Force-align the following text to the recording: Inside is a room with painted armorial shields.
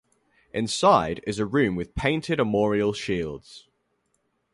Inside 0.51 1.23
is 1.27 1.37
a 1.37 1.45
room 1.45 1.75
with 1.75 1.93
painted 1.93 2.39
armorial 2.39 2.91
shields. 2.91 3.67